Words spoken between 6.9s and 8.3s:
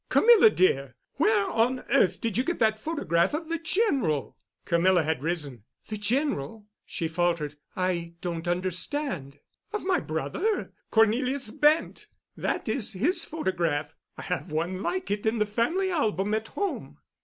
faltered. "I